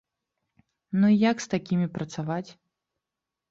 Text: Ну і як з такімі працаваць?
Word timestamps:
Ну 1.03 1.11
і 1.17 1.19
як 1.31 1.37
з 1.45 1.53
такімі 1.53 1.87
працаваць? 1.99 2.51